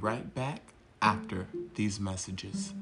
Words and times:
Right 0.00 0.34
back 0.34 0.60
after 1.02 1.48
these 1.74 1.98
messages. 1.98 2.74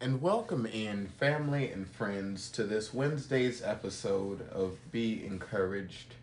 And 0.00 0.20
welcome 0.20 0.66
in 0.66 1.06
family 1.06 1.70
and 1.70 1.88
friends 1.88 2.50
to 2.50 2.64
this 2.64 2.92
Wednesday's 2.92 3.62
episode 3.62 4.46
of 4.50 4.76
Be 4.92 5.24
Encouraged. 5.24 6.14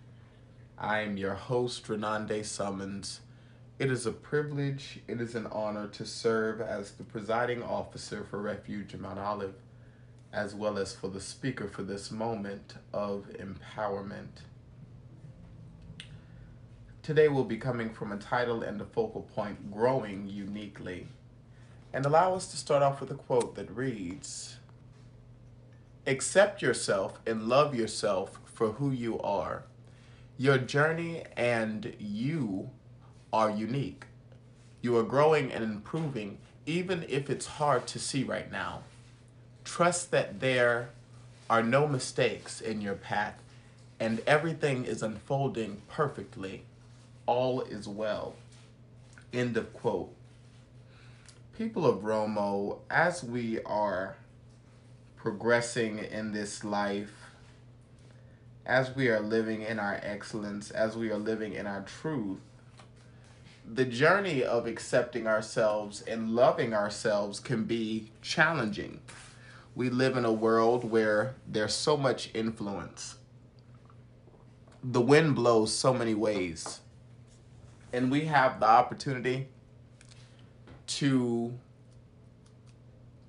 I 0.78 1.00
am 1.00 1.18
your 1.18 1.34
host, 1.34 1.88
Renande 1.88 2.46
Summons. 2.46 3.22
It 3.80 3.90
is 3.90 4.06
a 4.06 4.12
privilege, 4.12 5.00
it 5.08 5.20
is 5.20 5.34
an 5.34 5.48
honor 5.48 5.88
to 5.88 6.06
serve 6.06 6.62
as 6.62 6.92
the 6.92 7.04
presiding 7.04 7.64
officer 7.64 8.24
for 8.24 8.40
Refuge 8.40 8.94
in 8.94 9.02
Mount 9.02 9.18
Olive, 9.18 9.56
as 10.34 10.56
well 10.56 10.78
as 10.78 10.94
for 10.94 11.08
the 11.08 11.20
speaker 11.20 11.68
for 11.68 11.84
this 11.84 12.12
moment 12.12 12.76
of 12.94 13.26
empowerment. 13.34 14.44
Today 17.02 17.28
we'll 17.28 17.44
be 17.44 17.58
coming 17.58 17.94
from 17.94 18.12
a 18.12 18.18
title 18.18 18.64
and 18.64 18.80
a 18.80 18.86
focal 18.86 19.24
point 19.24 19.72
Growing 19.72 20.28
Uniquely 20.28 21.08
and 21.94 22.06
allow 22.06 22.36
us 22.36 22.48
to 22.48 22.58
start 22.58 22.82
off 22.82 23.02
with 23.02 23.12
a 23.12 23.16
quote 23.16 23.56
that 23.56 23.70
reads 23.76 24.58
Accept 26.08 26.62
yourself 26.62 27.20
and 27.28 27.44
love 27.44 27.76
yourself 27.76 28.40
for 28.46 28.74
who 28.74 28.92
you 28.92 29.20
are. 29.20 29.64
Your 30.38 30.58
journey 30.58 31.24
and 31.36 31.96
you 32.00 32.72
are 33.32 33.52
unique. 33.52 34.06
You 34.82 34.98
are 34.98 35.04
growing 35.04 35.52
and 35.52 35.64
improving, 35.64 36.40
even 36.66 37.06
if 37.08 37.30
it's 37.30 37.46
hard 37.46 37.86
to 37.88 38.00
see 38.00 38.24
right 38.24 38.52
now. 38.52 38.82
Trust 39.64 40.12
that 40.12 40.40
there 40.40 40.90
are 41.50 41.64
no 41.64 41.88
mistakes 41.88 42.62
in 42.62 42.82
your 42.82 42.96
path 42.96 43.42
and 44.00 44.22
everything 44.26 44.86
is 44.86 45.04
unfolding 45.04 45.82
perfectly. 45.88 46.64
All 47.26 47.62
is 47.62 47.88
well. 47.88 48.36
End 49.32 49.56
of 49.58 49.74
quote 49.74 50.14
people 51.62 51.86
of 51.86 52.00
Romo, 52.00 52.80
as 52.90 53.24
we 53.24 53.62
are 53.62 54.16
progressing 55.16 56.00
in 56.00 56.32
this 56.32 56.64
life, 56.64 57.14
as 58.66 58.96
we 58.96 59.10
are 59.10 59.20
living 59.20 59.62
in 59.62 59.78
our 59.78 60.00
excellence, 60.02 60.72
as 60.72 60.98
we 60.98 61.12
are 61.12 61.20
living 61.20 61.54
in 61.54 61.68
our 61.68 61.84
truth, 61.84 62.40
the 63.64 63.86
journey 63.86 64.44
of 64.44 64.66
accepting 64.66 65.28
ourselves 65.28 66.02
and 66.02 66.32
loving 66.32 66.74
ourselves 66.74 67.40
can 67.40 67.66
be 67.66 68.10
challenging. 68.24 69.00
We 69.74 69.90
live 69.90 70.18
in 70.18 70.26
a 70.26 70.32
world 70.32 70.84
where 70.84 71.36
there's 71.48 71.74
so 71.74 71.96
much 71.96 72.30
influence. 72.34 73.16
The 74.84 75.02
wind 75.02 75.36
blows 75.36 75.74
so 75.74 75.94
many 75.94 76.14
ways. 76.14 76.82
And 77.94 78.12
we 78.12 78.26
have 78.26 78.60
the 78.60 78.68
opportunity 78.68 79.48
to 80.88 81.54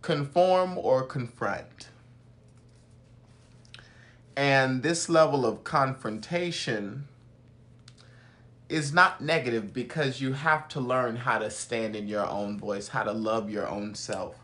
conform 0.01 0.79
or 0.79 1.05
confront. 1.05 1.89
And 4.37 4.83
this 4.83 5.09
level 5.09 5.47
of 5.47 5.63
confrontation 5.63 7.07
is 8.69 8.93
not 8.93 9.21
negative 9.21 9.73
because 9.75 10.21
you 10.21 10.33
have 10.33 10.67
to 10.69 10.81
learn 10.81 11.17
how 11.17 11.39
to 11.39 11.51
stand 11.51 11.95
in 11.95 12.09
your 12.09 12.27
own 12.27 12.59
voice, 12.59 12.89
how 12.89 13.03
to 13.03 13.13
love 13.13 13.51
your 13.51 13.69
own 13.69 13.95
self. 13.95 14.42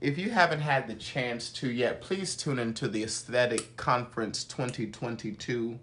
If 0.00 0.16
you 0.16 0.30
haven't 0.30 0.60
had 0.60 0.88
the 0.88 0.94
chance 0.94 1.50
to 1.50 1.70
yet, 1.70 2.00
please 2.00 2.34
tune 2.34 2.58
into 2.58 2.88
the 2.88 3.02
Aesthetic 3.02 3.76
Conference 3.76 4.44
2022. 4.44 5.78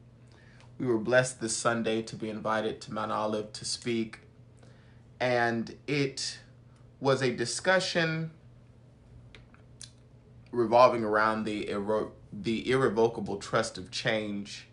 We 0.80 0.88
were 0.88 0.98
blessed 0.98 1.40
this 1.40 1.56
Sunday 1.56 2.02
to 2.02 2.16
be 2.16 2.28
invited 2.28 2.82
to 2.82 2.94
Mount 2.94 3.12
Olive 3.12 3.54
to 3.54 3.64
speak 3.64 4.22
and 5.20 5.76
it 5.86 6.40
was 7.00 7.22
a 7.22 7.32
discussion 7.32 8.32
revolving 10.52 11.04
around 11.04 11.44
the 11.44 11.66
irre- 11.66 12.12
the 12.34 12.72
irrevocable 12.72 13.38
trust 13.38 13.78
of 13.78 13.92
change 13.92 14.68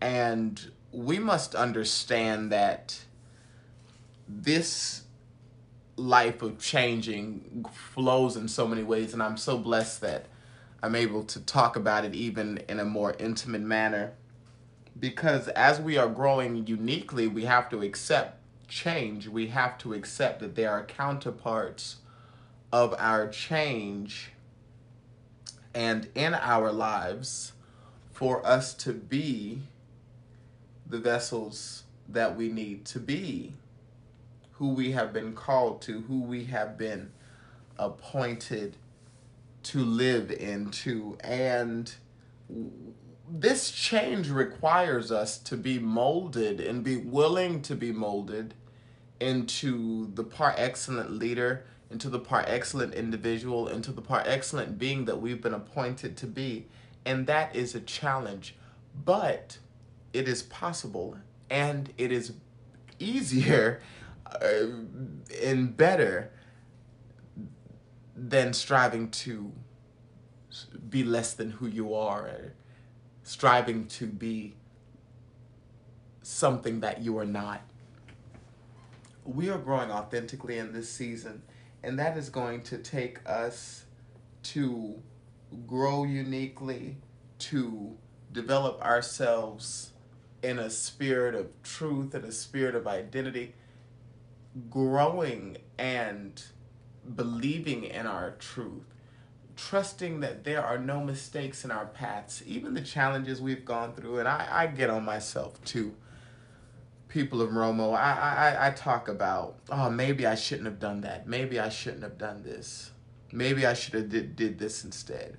and 0.00 0.70
we 0.92 1.18
must 1.18 1.54
understand 1.54 2.50
that 2.52 3.00
this 4.26 5.02
life 5.96 6.42
of 6.42 6.58
changing 6.58 7.64
flows 7.72 8.36
in 8.36 8.48
so 8.48 8.66
many 8.66 8.82
ways 8.82 9.12
and 9.12 9.22
I'm 9.22 9.36
so 9.36 9.56
blessed 9.56 10.02
that 10.02 10.26
I'm 10.82 10.94
able 10.94 11.24
to 11.24 11.40
talk 11.40 11.76
about 11.76 12.04
it 12.04 12.14
even 12.14 12.58
in 12.68 12.78
a 12.78 12.84
more 12.84 13.14
intimate 13.18 13.62
manner. 13.62 14.12
Because 14.98 15.48
as 15.48 15.80
we 15.80 15.96
are 15.96 16.08
growing 16.08 16.66
uniquely 16.66 17.26
we 17.26 17.44
have 17.44 17.68
to 17.70 17.82
accept 17.82 18.40
change, 18.68 19.28
we 19.28 19.48
have 19.48 19.78
to 19.78 19.94
accept 19.94 20.40
that 20.40 20.54
there 20.54 20.70
are 20.70 20.84
counterparts 20.84 21.96
of 22.72 22.94
our 22.98 23.28
change 23.28 24.32
and 25.74 26.08
in 26.14 26.34
our 26.34 26.72
lives 26.72 27.52
for 28.12 28.44
us 28.46 28.72
to 28.72 28.92
be 28.92 29.60
the 30.86 30.98
vessels 30.98 31.84
that 32.08 32.36
we 32.36 32.48
need 32.48 32.84
to 32.86 32.98
be, 32.98 33.52
who 34.58 34.70
we 34.70 34.92
have 34.92 35.12
been 35.12 35.34
called 35.34 35.82
to, 35.82 36.02
who 36.02 36.22
we 36.22 36.44
have 36.44 36.78
been 36.78 37.10
appointed 37.78 38.76
to 39.62 39.84
live 39.84 40.30
into. 40.30 41.18
And 41.20 41.92
this 43.28 43.70
change 43.70 44.30
requires 44.30 45.12
us 45.12 45.36
to 45.38 45.56
be 45.56 45.78
molded 45.78 46.60
and 46.60 46.82
be 46.82 46.96
willing 46.96 47.60
to 47.62 47.74
be 47.74 47.92
molded 47.92 48.54
into 49.20 50.12
the 50.14 50.24
par 50.24 50.54
excellent 50.56 51.10
leader, 51.10 51.64
into 51.90 52.08
the 52.08 52.18
par 52.18 52.44
excellent 52.46 52.94
individual, 52.94 53.68
into 53.68 53.92
the 53.92 54.02
par 54.02 54.22
excellent 54.26 54.78
being 54.78 55.04
that 55.04 55.20
we've 55.20 55.42
been 55.42 55.54
appointed 55.54 56.16
to 56.16 56.26
be. 56.26 56.66
And 57.04 57.26
that 57.26 57.54
is 57.54 57.74
a 57.74 57.80
challenge. 57.80 58.54
But 59.04 59.58
it 60.12 60.28
is 60.28 60.42
possible 60.42 61.18
and 61.50 61.92
it 61.98 62.10
is 62.10 62.32
easier 62.98 63.82
Uh, 64.42 64.66
and 65.42 65.76
better 65.76 66.32
than 68.14 68.52
striving 68.52 69.10
to 69.10 69.52
be 70.88 71.04
less 71.04 71.34
than 71.34 71.50
who 71.50 71.66
you 71.66 71.94
are 71.94 72.52
striving 73.26 73.88
to 73.88 74.06
be 74.06 74.54
something 76.22 76.78
that 76.80 77.02
you 77.02 77.18
are 77.18 77.26
not. 77.26 77.60
We 79.24 79.50
are 79.50 79.58
growing 79.58 79.90
authentically 79.90 80.58
in 80.58 80.72
this 80.72 80.88
season, 80.88 81.42
and 81.82 81.98
that 81.98 82.16
is 82.16 82.30
going 82.30 82.62
to 82.62 82.78
take 82.78 83.18
us 83.28 83.84
to 84.44 85.02
grow 85.66 86.04
uniquely, 86.04 86.98
to 87.38 87.96
develop 88.30 88.80
ourselves 88.80 89.90
in 90.42 90.60
a 90.60 90.70
spirit 90.70 91.34
of 91.34 91.48
truth 91.64 92.14
and 92.14 92.24
a 92.24 92.32
spirit 92.32 92.76
of 92.76 92.86
identity, 92.86 93.56
growing 94.70 95.58
and 95.78 96.42
believing 97.14 97.84
in 97.84 98.06
our 98.06 98.32
truth, 98.32 98.84
trusting 99.56 100.20
that 100.20 100.44
there 100.44 100.64
are 100.64 100.78
no 100.78 101.00
mistakes 101.00 101.64
in 101.64 101.70
our 101.70 101.86
paths, 101.86 102.42
even 102.46 102.74
the 102.74 102.80
challenges 102.80 103.40
we've 103.40 103.64
gone 103.64 103.94
through. 103.94 104.18
And 104.18 104.28
I, 104.28 104.46
I 104.50 104.66
get 104.66 104.90
on 104.90 105.04
myself 105.04 105.62
too. 105.64 105.94
People 107.08 107.40
of 107.40 107.50
Romo, 107.50 107.94
I, 107.94 108.56
I, 108.58 108.66
I 108.66 108.70
talk 108.72 109.08
about, 109.08 109.56
oh, 109.70 109.88
maybe 109.90 110.26
I 110.26 110.34
shouldn't 110.34 110.66
have 110.66 110.80
done 110.80 111.02
that. 111.02 111.26
Maybe 111.26 111.58
I 111.58 111.68
shouldn't 111.68 112.02
have 112.02 112.18
done 112.18 112.42
this. 112.42 112.90
Maybe 113.32 113.64
I 113.64 113.74
should 113.74 113.94
have 113.94 114.08
did, 114.08 114.36
did 114.36 114.58
this 114.58 114.84
instead. 114.84 115.38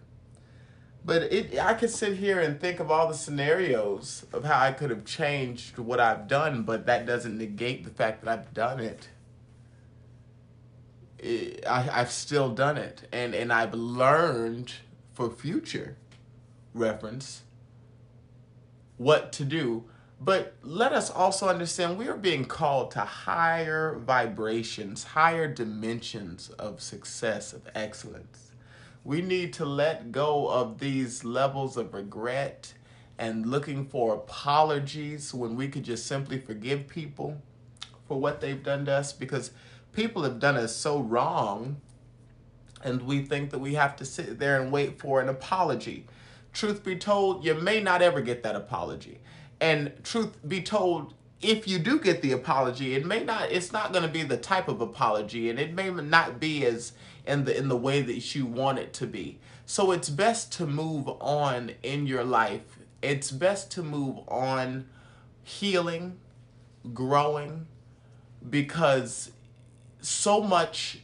But 1.05 1.23
it, 1.23 1.57
I 1.59 1.73
could 1.73 1.89
sit 1.89 2.17
here 2.17 2.39
and 2.39 2.59
think 2.59 2.79
of 2.79 2.91
all 2.91 3.07
the 3.07 3.13
scenarios 3.13 4.25
of 4.33 4.43
how 4.43 4.59
I 4.59 4.73
could 4.73 4.89
have 4.89 5.05
changed 5.05 5.77
what 5.77 5.99
I've 5.99 6.27
done, 6.27 6.63
but 6.63 6.85
that 6.85 7.05
doesn't 7.05 7.37
negate 7.37 7.85
the 7.85 7.89
fact 7.89 8.23
that 8.23 8.31
I've 8.31 8.53
done 8.53 8.79
it. 8.79 9.07
it 11.19 11.63
I, 11.65 11.89
I've 11.91 12.11
still 12.11 12.49
done 12.49 12.77
it, 12.77 13.07
and, 13.13 13.33
and 13.33 13.53
I've 13.53 13.73
learned 13.73 14.73
for 15.13 15.29
future 15.29 15.95
reference 16.73 17.43
what 18.97 19.31
to 19.33 19.45
do. 19.45 19.85
But 20.19 20.55
let 20.63 20.93
us 20.93 21.11
also 21.11 21.47
understand 21.47 21.97
we 21.97 22.07
are 22.07 22.17
being 22.17 22.45
called 22.45 22.91
to 22.91 23.01
higher 23.01 23.97
vibrations, 23.99 25.03
higher 25.03 25.47
dimensions 25.47 26.49
of 26.49 26.81
success, 26.81 27.53
of 27.53 27.61
excellence. 27.75 28.46
We 29.07 29.21
need 29.21 29.53
to 29.53 29.63
let 29.63 30.11
go 30.11 30.49
of 30.49 30.79
these 30.79 31.23
levels 31.23 31.77
of 31.77 31.93
regret 31.93 32.73
and 33.17 33.45
looking 33.45 33.85
for 33.85 34.13
apologies 34.13 35.33
when 35.33 35.55
we 35.55 35.69
could 35.69 35.83
just 35.83 36.05
simply 36.05 36.37
forgive 36.37 36.89
people 36.89 37.41
for 38.05 38.19
what 38.19 38.41
they've 38.41 38.61
done 38.61 38.83
to 38.83 38.91
us 38.91 39.13
because 39.13 39.51
people 39.93 40.23
have 40.23 40.39
done 40.41 40.57
us 40.57 40.75
so 40.75 40.99
wrong 40.99 41.77
and 42.83 43.01
we 43.03 43.21
think 43.21 43.51
that 43.51 43.59
we 43.59 43.75
have 43.75 43.95
to 43.95 44.03
sit 44.03 44.39
there 44.39 44.61
and 44.61 44.73
wait 44.73 44.99
for 44.99 45.21
an 45.21 45.29
apology. 45.29 46.05
Truth 46.51 46.83
be 46.83 46.97
told, 46.97 47.45
you 47.45 47.53
may 47.53 47.79
not 47.79 48.01
ever 48.01 48.19
get 48.19 48.43
that 48.43 48.57
apology. 48.57 49.21
And 49.61 49.93
truth 50.03 50.35
be 50.45 50.61
told, 50.61 51.13
if 51.41 51.67
you 51.67 51.77
do 51.77 51.99
get 51.99 52.21
the 52.21 52.31
apology, 52.31 52.95
it 52.95 53.05
may 53.05 53.23
not 53.23 53.51
it's 53.51 53.71
not 53.71 53.91
going 53.91 54.03
to 54.03 54.09
be 54.09 54.23
the 54.23 54.37
type 54.37 54.67
of 54.67 54.81
apology 54.81 55.49
and 55.49 55.59
it 55.59 55.73
may 55.73 55.89
not 55.89 56.39
be 56.39 56.65
as 56.65 56.93
in 57.25 57.45
the 57.45 57.55
in 57.55 57.67
the 57.67 57.77
way 57.77 58.01
that 58.01 58.35
you 58.35 58.45
want 58.45 58.79
it 58.79 58.93
to 58.93 59.07
be. 59.07 59.39
So 59.65 59.91
it's 59.91 60.09
best 60.09 60.51
to 60.53 60.65
move 60.65 61.07
on 61.19 61.71
in 61.83 62.07
your 62.07 62.23
life. 62.23 62.79
It's 63.01 63.31
best 63.31 63.69
to 63.71 63.83
move 63.83 64.19
on 64.27 64.87
healing, 65.43 66.17
growing 66.93 67.67
because 68.49 69.31
so 70.01 70.41
much 70.41 70.99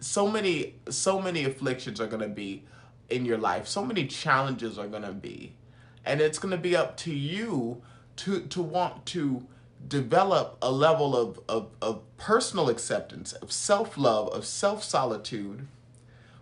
so 0.00 0.28
many 0.28 0.74
so 0.88 1.20
many 1.20 1.44
afflictions 1.44 2.00
are 2.00 2.06
going 2.06 2.22
to 2.22 2.28
be 2.28 2.64
in 3.08 3.24
your 3.24 3.38
life. 3.38 3.66
So 3.66 3.84
many 3.84 4.06
challenges 4.06 4.78
are 4.78 4.88
going 4.88 5.02
to 5.02 5.12
be. 5.12 5.54
And 6.04 6.20
it's 6.20 6.38
going 6.38 6.52
to 6.52 6.58
be 6.58 6.76
up 6.76 6.96
to 6.98 7.14
you 7.14 7.82
to 8.16 8.40
to 8.40 8.60
want 8.62 9.06
to 9.06 9.46
develop 9.86 10.58
a 10.62 10.70
level 10.70 11.16
of, 11.16 11.40
of, 11.48 11.70
of 11.80 12.02
personal 12.16 12.68
acceptance, 12.68 13.32
of 13.32 13.52
self 13.52 13.96
love, 13.96 14.28
of 14.28 14.44
self 14.44 14.82
solitude. 14.82 15.66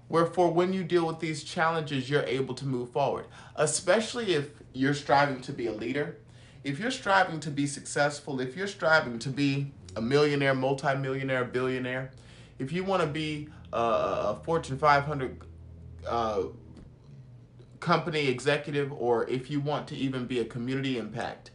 Wherefore, 0.08 0.50
when 0.50 0.73
you 0.73 0.85
deal 0.85 1.06
with 1.06 1.20
these 1.20 1.44
challenges, 1.44 2.08
you're 2.08 2.23
able 2.23 2.55
to 2.55 2.64
move 2.64 2.90
forward, 2.90 3.26
especially 3.56 4.35
if 4.35 4.50
you're 4.73 4.94
striving 4.94 5.40
to 5.43 5.52
be 5.52 5.67
a 5.67 5.73
leader. 5.73 6.17
If 6.64 6.79
you're 6.79 6.90
striving 6.90 7.40
to 7.40 7.50
be 7.50 7.67
successful, 7.67 8.40
if 8.40 8.56
you're 8.56 8.67
striving 8.67 9.19
to 9.20 9.29
be 9.29 9.73
a 9.96 10.02
millionaire, 10.02 10.55
multimillionaire, 10.55 11.44
billionaire, 11.44 12.11
if 12.58 12.73
you 12.73 12.85
want 12.85 13.02
to 13.02 13.08
be 13.08 13.49
a 13.73 14.37
Fortune 14.37 14.79
500 14.79 15.43
uh, 16.06 16.43
company 17.81 18.29
executive, 18.29 18.93
or 18.93 19.29
if 19.29 19.50
you 19.50 19.61
want 19.61 19.87
to 19.88 19.96
even 19.96 20.26
be 20.26 20.40
a 20.40 20.44
community 20.44 20.99
impact, 20.99 21.50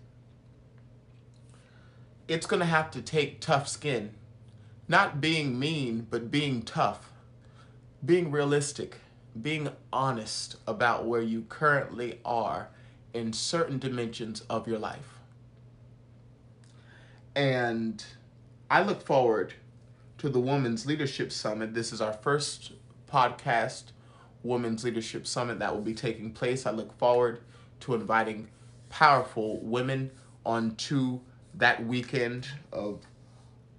it's 2.27 2.45
going 2.45 2.59
to 2.59 2.65
have 2.65 2.91
to 2.91 3.01
take 3.01 3.39
tough 3.39 3.67
skin. 3.67 4.11
Not 4.87 5.21
being 5.21 5.59
mean, 5.59 6.07
but 6.09 6.31
being 6.31 6.61
tough. 6.61 7.11
Being 8.05 8.31
realistic. 8.31 8.97
Being 9.39 9.69
honest 9.91 10.57
about 10.67 11.05
where 11.05 11.21
you 11.21 11.45
currently 11.49 12.19
are 12.23 12.69
in 13.13 13.33
certain 13.33 13.79
dimensions 13.79 14.41
of 14.49 14.67
your 14.67 14.79
life. 14.79 15.19
And 17.35 18.03
I 18.69 18.83
look 18.83 19.01
forward 19.01 19.55
to 20.19 20.29
the 20.29 20.39
Women's 20.39 20.85
Leadership 20.85 21.31
Summit. 21.31 21.73
This 21.73 21.91
is 21.91 21.99
our 21.99 22.13
first 22.13 22.73
podcast, 23.11 23.85
Women's 24.43 24.83
Leadership 24.83 25.25
Summit, 25.25 25.59
that 25.59 25.73
will 25.73 25.81
be 25.81 25.93
taking 25.93 26.31
place. 26.31 26.65
I 26.65 26.71
look 26.71 26.97
forward 26.97 27.39
to 27.81 27.93
inviting 27.93 28.49
powerful 28.89 29.59
women 29.61 30.11
onto 30.45 31.19
that 31.55 31.85
weekend 31.85 32.47
of 32.71 33.01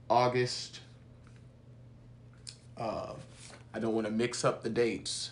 August. 0.09 0.81
Uh, 2.77 3.15
I 3.73 3.79
don't 3.79 3.95
want 3.95 4.07
to 4.07 4.13
mix 4.13 4.45
up 4.45 4.63
the 4.63 4.71
dates, 4.71 5.31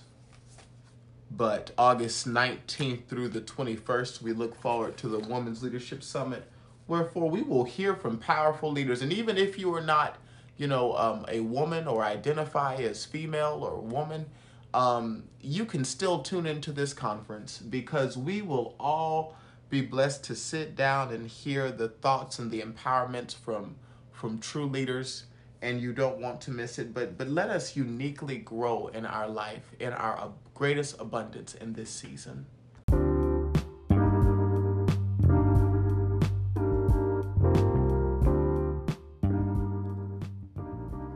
but 1.31 1.73
August 1.79 2.29
19th 2.29 3.07
through 3.07 3.29
the 3.29 3.41
21st, 3.41 4.23
we 4.23 4.33
look 4.33 4.55
forward 4.61 4.97
to 4.99 5.09
the 5.09 5.19
Women's 5.19 5.63
Leadership 5.63 6.03
Summit. 6.03 6.51
Wherefore, 6.87 7.31
we 7.31 7.43
will 7.43 7.65
hear 7.65 7.95
from 7.95 8.19
powerful 8.19 8.71
leaders. 8.71 9.03
And 9.03 9.13
even 9.13 9.39
if 9.39 9.59
you 9.59 9.73
are 9.75 9.81
not, 9.81 10.19
you 10.57 10.67
know, 10.67 10.97
um, 10.97 11.25
a 11.29 11.41
woman 11.41 11.87
or 11.87 12.03
identify 12.05 12.75
as 12.77 13.05
female 13.05 13.61
or 13.63 13.81
woman, 13.81 14.27
um, 14.75 15.25
you 15.41 15.65
can 15.65 15.85
still 15.85 16.21
tune 16.21 16.47
into 16.47 16.73
this 16.73 16.93
conference 16.93 17.59
because 17.59 18.17
we 18.17 18.43
will 18.43 18.75
all 18.81 19.37
be 19.73 19.81
blessed 19.81 20.23
to 20.23 20.37
sit 20.37 20.77
down 20.77 21.11
and 21.15 21.27
hear 21.27 21.73
the 21.73 21.89
thoughts 21.89 22.39
and 22.39 22.51
the 22.51 22.61
empowerments 22.61 23.35
from 23.35 23.75
from 24.13 24.39
true 24.39 24.67
leaders 24.67 25.25
and 25.63 25.81
you 25.81 25.95
don't 25.95 26.19
want 26.19 26.43
to 26.43 26.51
miss 26.51 26.79
it 26.79 26.93
but 26.93 27.17
but 27.17 27.27
let 27.27 27.49
us 27.49 27.75
uniquely 27.75 28.37
grow 28.37 28.89
in 28.89 29.07
our 29.07 29.27
life 29.27 29.73
in 29.81 29.91
our 29.95 30.31
greatest 30.53 31.01
abundance 31.01 31.55
in 31.55 31.73
this 31.73 31.89
season. 31.89 32.45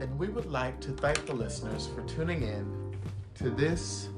And 0.00 0.18
we 0.18 0.28
would 0.28 0.46
like 0.46 0.80
to 0.80 0.92
thank 0.92 1.26
the 1.26 1.34
listeners 1.34 1.88
for 1.94 2.02
tuning 2.04 2.42
in 2.42 2.96
to 3.34 3.50
this 3.50 4.08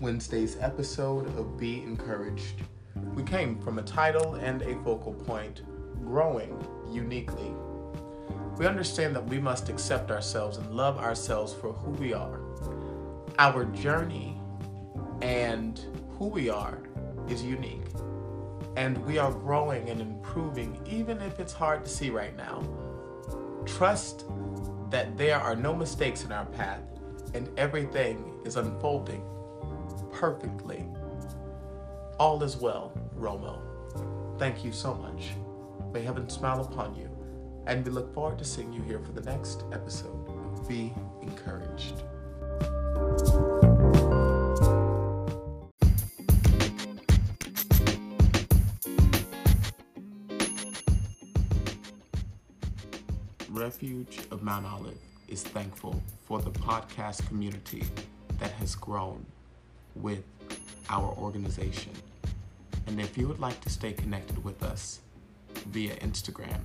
Wednesday's 0.00 0.56
episode 0.60 1.26
of 1.36 1.58
Be 1.58 1.82
Encouraged. 1.82 2.62
We 3.14 3.24
came 3.24 3.58
from 3.60 3.80
a 3.80 3.82
title 3.82 4.36
and 4.36 4.62
a 4.62 4.76
focal 4.84 5.12
point 5.12 5.62
growing 6.04 6.56
uniquely. 6.88 7.52
We 8.56 8.66
understand 8.66 9.16
that 9.16 9.26
we 9.26 9.40
must 9.40 9.68
accept 9.68 10.12
ourselves 10.12 10.56
and 10.56 10.70
love 10.72 10.98
ourselves 10.98 11.52
for 11.52 11.72
who 11.72 11.90
we 11.92 12.12
are. 12.12 12.38
Our 13.40 13.64
journey 13.64 14.40
and 15.20 15.80
who 16.16 16.26
we 16.26 16.48
are 16.48 16.78
is 17.28 17.42
unique. 17.42 17.82
And 18.76 19.04
we 19.04 19.18
are 19.18 19.32
growing 19.32 19.90
and 19.90 20.00
improving, 20.00 20.80
even 20.88 21.20
if 21.20 21.40
it's 21.40 21.52
hard 21.52 21.84
to 21.84 21.90
see 21.90 22.10
right 22.10 22.36
now. 22.36 22.62
Trust 23.66 24.26
that 24.90 25.16
there 25.16 25.40
are 25.40 25.56
no 25.56 25.74
mistakes 25.74 26.24
in 26.24 26.30
our 26.30 26.46
path 26.46 26.82
and 27.34 27.50
everything 27.58 28.40
is 28.44 28.54
unfolding 28.54 29.24
perfectly. 30.18 30.84
All 32.18 32.42
is 32.42 32.56
well, 32.56 32.92
Romo. 33.16 33.60
Thank 34.36 34.64
you 34.64 34.72
so 34.72 34.94
much. 34.94 35.28
May 35.92 36.02
heaven 36.02 36.28
smile 36.28 36.60
upon 36.60 36.96
you, 36.96 37.08
and 37.68 37.84
we 37.84 37.92
look 37.92 38.12
forward 38.12 38.36
to 38.38 38.44
seeing 38.44 38.72
you 38.72 38.82
here 38.82 38.98
for 38.98 39.12
the 39.12 39.20
next 39.20 39.62
episode 39.72 40.66
Be 40.66 40.92
Encouraged. 41.22 42.02
Refuge 53.50 54.18
of 54.32 54.42
Mount 54.42 54.66
Olive 54.66 54.98
is 55.28 55.44
thankful 55.44 56.02
for 56.24 56.40
the 56.40 56.50
podcast 56.50 57.24
community 57.28 57.84
that 58.40 58.50
has 58.52 58.74
grown 58.74 59.24
with 60.02 60.24
our 60.88 61.14
organization. 61.18 61.92
And 62.86 63.00
if 63.00 63.18
you 63.18 63.28
would 63.28 63.40
like 63.40 63.60
to 63.62 63.70
stay 63.70 63.92
connected 63.92 64.42
with 64.42 64.62
us 64.62 65.00
via 65.68 65.94
Instagram, 65.96 66.60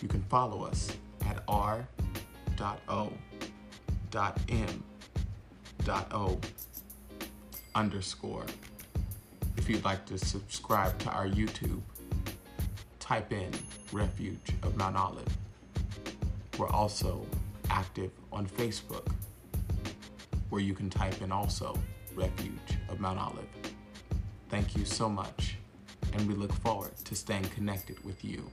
you 0.00 0.08
can 0.08 0.22
follow 0.22 0.64
us 0.64 0.90
at 1.26 1.42
r.o.m.o 1.46 1.88
underscore. 7.74 8.46
If 9.56 9.68
you'd 9.68 9.84
like 9.84 10.06
to 10.06 10.18
subscribe 10.18 10.98
to 11.00 11.10
our 11.10 11.28
YouTube, 11.28 11.80
type 12.98 13.32
in 13.32 13.50
Refuge 13.92 14.54
of 14.62 14.76
Mount 14.76 14.96
Olive. 14.96 15.36
We're 16.58 16.68
also 16.68 17.24
active 17.70 18.10
on 18.32 18.46
Facebook 18.46 19.06
where 20.50 20.60
you 20.60 20.74
can 20.74 20.90
type 20.90 21.22
in 21.22 21.30
also 21.30 21.78
Refuge 22.18 22.78
of 22.88 22.98
Mount 22.98 23.20
Olive. 23.20 23.46
Thank 24.48 24.76
you 24.76 24.84
so 24.84 25.08
much, 25.08 25.56
and 26.14 26.26
we 26.26 26.34
look 26.34 26.52
forward 26.52 26.96
to 27.04 27.14
staying 27.14 27.44
connected 27.44 28.04
with 28.04 28.24
you. 28.24 28.50